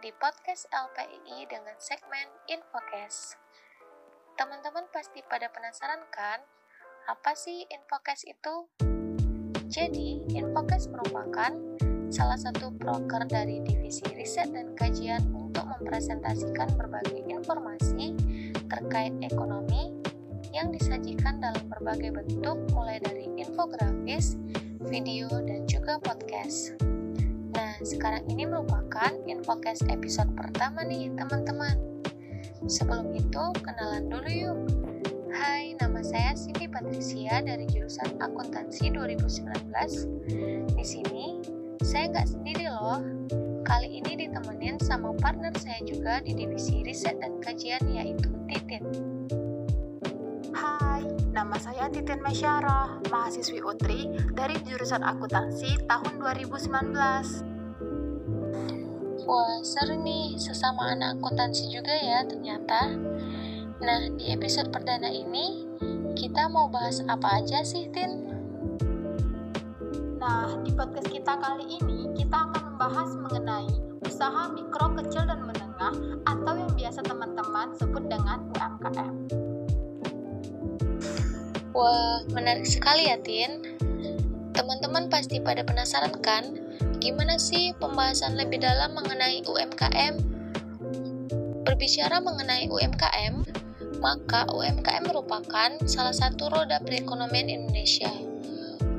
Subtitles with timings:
[0.00, 3.36] di podcast LPII dengan segmen Infocast.
[4.32, 6.40] Teman-teman pasti pada penasaran kan,
[7.04, 8.64] apa sih Infocast itu?
[9.68, 11.52] Jadi, Infocast merupakan
[12.08, 18.16] salah satu broker dari divisi riset dan kajian untuk mempresentasikan berbagai informasi
[18.72, 19.92] terkait ekonomi
[20.56, 24.40] yang disajikan dalam berbagai bentuk mulai dari infografis,
[24.80, 26.99] video, dan juga podcast.
[27.80, 31.80] Sekarang ini merupakan Infocast episode pertama nih, teman-teman.
[32.68, 34.58] Sebelum itu, kenalan dulu yuk.
[35.32, 40.04] Hai, nama saya Cindy Patricia dari jurusan Akuntansi 2019.
[40.76, 41.40] Di sini,
[41.80, 43.00] saya nggak sendiri loh.
[43.64, 48.84] Kali ini ditemenin sama partner saya juga di divisi riset dan kajian yaitu Titin.
[50.52, 51.00] Hai,
[51.32, 57.49] nama saya Titin Masyara, mahasiswi UTRI dari jurusan akuntansi tahun 2019.
[59.28, 62.96] Wah, seru nih, sesama anak akuntansi juga ya ternyata.
[63.80, 65.68] Nah, di episode perdana ini,
[66.16, 68.32] kita mau bahas apa aja sih, Tin?
[70.16, 73.72] Nah, di podcast kita kali ini, kita akan membahas mengenai
[74.08, 79.14] usaha mikro, kecil, dan menengah atau yang biasa teman-teman sebut dengan UMKM.
[81.76, 83.80] Wah, menarik sekali ya, Tin.
[84.56, 86.44] Teman-teman pasti pada penasaran kan
[87.00, 90.20] Gimana sih pembahasan lebih dalam mengenai UMKM?
[91.64, 93.40] Berbicara mengenai UMKM,
[94.04, 98.12] maka UMKM merupakan salah satu roda perekonomian Indonesia.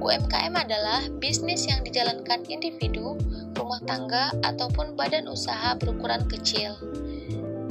[0.02, 3.22] UMKM adalah bisnis yang dijalankan individu,
[3.54, 6.74] rumah tangga, ataupun badan usaha berukuran kecil.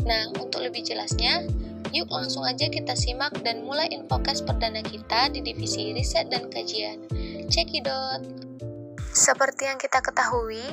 [0.06, 1.42] Nah, untuk lebih jelasnya,
[1.90, 7.02] yuk langsung aja kita simak dan mulai infokes perdana kita di divisi riset dan kajian.
[7.50, 8.22] Cekidot!
[9.20, 10.64] Seperti yang kita ketahui,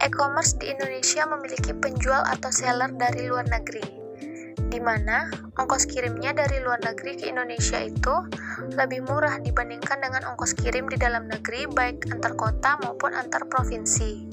[0.00, 3.84] e-commerce di Indonesia memiliki penjual atau seller dari luar negeri,
[4.72, 5.28] di mana
[5.60, 8.24] ongkos kirimnya dari luar negeri ke Indonesia itu
[8.72, 14.32] lebih murah dibandingkan dengan ongkos kirim di dalam negeri baik antar kota maupun antar provinsi.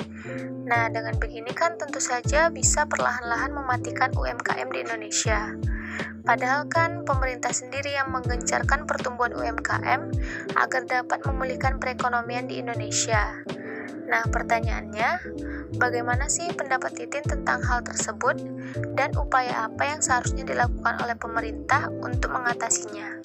[0.71, 5.59] Nah, dengan begini kan tentu saja bisa perlahan-lahan mematikan UMKM di Indonesia.
[6.21, 10.01] Padahal kan pemerintah sendiri yang menggencarkan pertumbuhan UMKM
[10.53, 13.41] agar dapat memulihkan perekonomian di Indonesia.
[14.11, 15.09] Nah, pertanyaannya,
[15.79, 18.37] bagaimana sih pendapat Titin tentang hal tersebut
[18.99, 23.23] dan upaya apa yang seharusnya dilakukan oleh pemerintah untuk mengatasinya?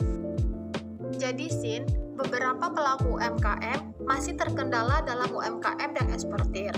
[1.19, 1.83] Jadi, Sin,
[2.15, 6.71] beberapa pelaku UMKM masih terkendala dalam UMKM dan eksportir.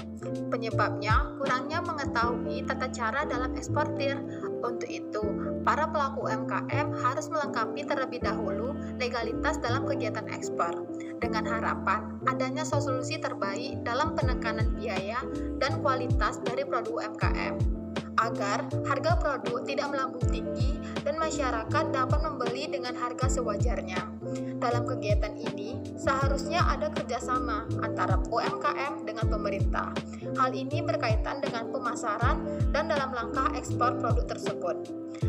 [0.48, 4.16] Penyebabnya kurangnya mengetahui tata cara dalam eksportir.
[4.58, 5.22] Untuk itu,
[5.62, 10.86] para pelaku UMKM harus melengkapi terlebih dahulu legalitas dalam kegiatan ekspor,
[11.22, 15.22] dengan harapan adanya solusi terbaik dalam penekanan biaya
[15.62, 17.77] dan kualitas dari produk UMKM
[18.18, 24.02] agar harga produk tidak melambung tinggi dan masyarakat dapat membeli dengan harga sewajarnya.
[24.58, 29.94] Dalam kegiatan ini, seharusnya ada kerjasama antara UMKM dengan pemerintah.
[30.34, 32.42] Hal ini berkaitan dengan pemasaran
[32.74, 34.76] dan dalam langkah ekspor produk tersebut,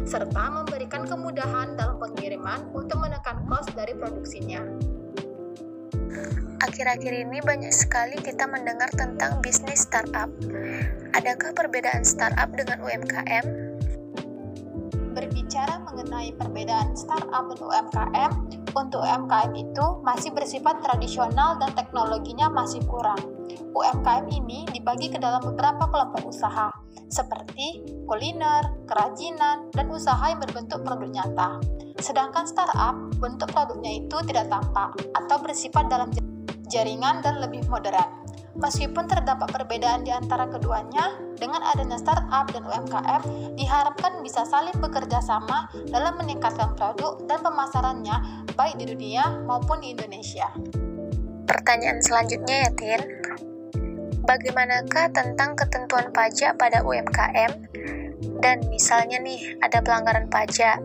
[0.04, 4.89] serta memberikan kemudahan dalam pengiriman untuk menekan kos dari produksinya.
[6.60, 10.28] Akhir-akhir ini banyak sekali kita mendengar tentang bisnis startup.
[11.16, 13.46] Adakah perbedaan startup dengan UMKM?
[15.16, 18.32] Berbicara mengenai perbedaan startup dan UMKM,
[18.78, 23.20] untuk UMKM itu masih bersifat tradisional dan teknologinya masih kurang.
[23.74, 26.70] UMKM ini dibagi ke dalam beberapa kelompok usaha,
[27.10, 31.50] seperti kuliner, kerajinan, dan usaha yang berbentuk produk nyata.
[32.00, 36.10] Sedangkan startup, bentuk produknya itu tidak tampak atau bersifat dalam
[36.70, 38.22] jaringan, dan lebih modern.
[38.60, 43.22] Meskipun terdapat perbedaan di antara keduanya, dengan adanya startup dan UMKM
[43.56, 49.96] diharapkan bisa saling bekerja sama dalam meningkatkan produk dan pemasarannya baik di dunia maupun di
[49.96, 50.52] Indonesia.
[51.48, 53.02] Pertanyaan selanjutnya ya, Tin.
[54.28, 57.52] Bagaimanakah tentang ketentuan pajak pada UMKM?
[58.44, 60.84] Dan misalnya nih, ada pelanggaran pajak.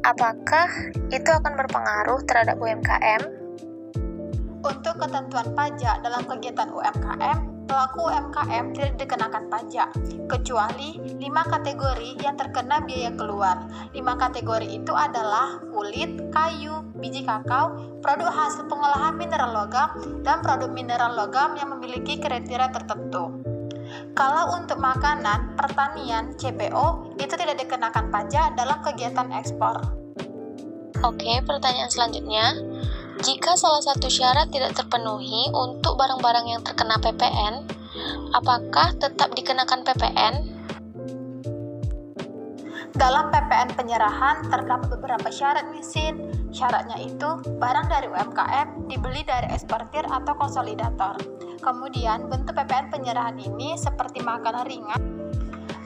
[0.00, 3.20] Apakah itu akan berpengaruh terhadap UMKM?
[4.64, 9.92] Untuk ketentuan pajak dalam kegiatan UMKM, pelaku UMKM tidak dikenakan pajak,
[10.24, 13.60] kecuali 5 kategori yang terkena biaya keluar.
[13.92, 20.72] 5 kategori itu adalah kulit, kayu, biji kakao, produk hasil pengolahan mineral logam, dan produk
[20.72, 23.36] mineral logam yang memiliki kriteria tertentu.
[24.14, 29.80] Kalau untuk makanan, pertanian, CPO, itu tidak dikenakan pajak dalam kegiatan ekspor.
[31.00, 32.60] Oke, pertanyaan selanjutnya.
[33.20, 37.64] Jika salah satu syarat tidak terpenuhi untuk barang-barang yang terkena PPN,
[38.32, 40.34] apakah tetap dikenakan PPN?
[42.96, 46.39] Dalam PPN penyerahan terdapat beberapa syarat nih Sin.
[46.50, 51.14] Syaratnya itu barang dari UMKM dibeli dari eksportir atau konsolidator.
[51.62, 55.02] Kemudian bentuk PPN penyerahan ini seperti makanan ringan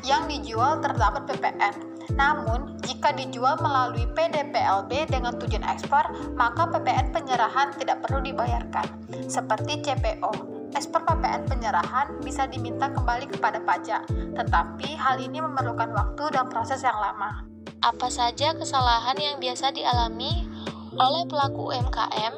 [0.04, 1.74] yang dijual terdapat PPN.
[2.14, 6.04] Namun, jika dijual melalui PDPLB dengan tujuan ekspor,
[6.36, 8.86] maka PPN penyerahan tidak perlu dibayarkan.
[9.26, 10.32] Seperti CPO,
[10.76, 14.04] ekspor PPN penyerahan bisa diminta kembali kepada pajak,
[14.36, 17.48] tetapi hal ini memerlukan waktu dan proses yang lama.
[17.84, 20.53] Apa saja kesalahan yang biasa dialami
[20.98, 22.34] oleh pelaku UMKM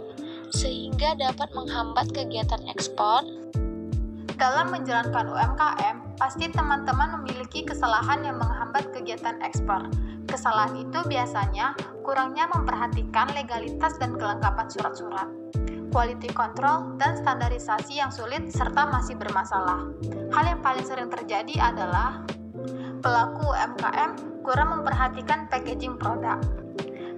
[0.52, 3.24] sehingga dapat menghambat kegiatan ekspor?
[4.36, 9.88] Dalam menjalankan UMKM, pasti teman-teman memiliki kesalahan yang menghambat kegiatan ekspor.
[10.28, 11.72] Kesalahan itu biasanya
[12.04, 15.28] kurangnya memperhatikan legalitas dan kelengkapan surat-surat
[15.96, 19.88] quality control, dan standarisasi yang sulit serta masih bermasalah.
[20.28, 22.20] Hal yang paling sering terjadi adalah
[23.00, 26.36] pelaku UMKM kurang memperhatikan packaging produk.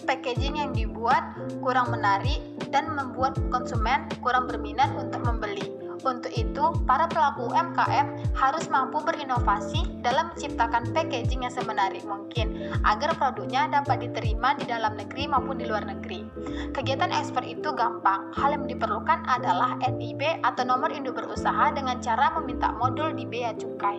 [0.09, 2.41] Packaging yang dibuat kurang menarik
[2.73, 5.69] dan membuat konsumen kurang berminat untuk membeli.
[6.01, 13.13] Untuk itu, para pelaku UMKM harus mampu berinovasi dalam menciptakan packaging yang semenarik mungkin agar
[13.19, 16.23] produknya dapat diterima di dalam negeri maupun di luar negeri.
[16.71, 18.31] Kegiatan ekspor itu gampang.
[18.33, 23.53] Hal yang diperlukan adalah NIB atau nomor induk berusaha dengan cara meminta modul di bea
[23.59, 23.99] cukai.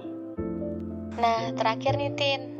[1.19, 2.58] Nah, terakhir nih Tin,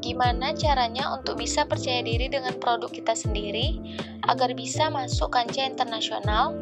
[0.00, 3.80] gimana caranya untuk bisa percaya diri dengan produk kita sendiri
[4.26, 6.56] agar bisa masuk kancah internasional?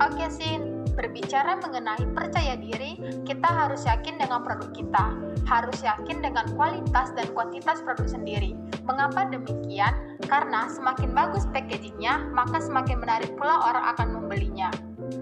[0.00, 0.80] Oke, Sin.
[0.90, 5.16] Berbicara mengenai percaya diri, kita harus yakin dengan produk kita,
[5.48, 8.52] harus yakin dengan kualitas dan kuantitas produk sendiri.
[8.84, 10.18] Mengapa demikian?
[10.28, 14.68] Karena semakin bagus packagingnya, maka semakin menarik pula orang akan membelinya.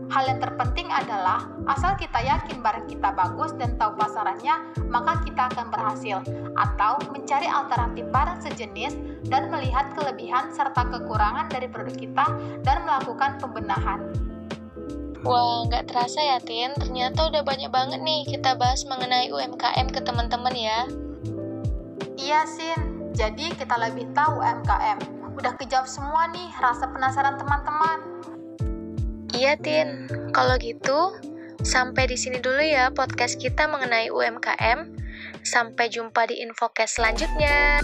[0.09, 5.53] Hal yang terpenting adalah asal kita yakin barang kita bagus dan tahu pasarannya, maka kita
[5.53, 6.25] akan berhasil.
[6.57, 8.97] Atau mencari alternatif barang sejenis
[9.29, 12.27] dan melihat kelebihan serta kekurangan dari produk kita
[12.65, 14.01] dan melakukan pembenahan.
[15.29, 16.73] Wah, nggak terasa ya, Tin.
[16.81, 20.89] Ternyata udah banyak banget nih kita bahas mengenai UMKM ke teman-teman ya.
[22.17, 23.13] Iya, Sin.
[23.13, 24.99] Jadi kita lebih tahu UMKM.
[25.37, 28.18] Udah kejawab semua nih rasa penasaran teman-teman.
[29.39, 30.11] Iya, Tin.
[30.35, 31.15] Kalau gitu,
[31.63, 34.99] sampai di sini dulu ya podcast kita mengenai UMKM.
[35.47, 37.79] Sampai jumpa di infocast selanjutnya.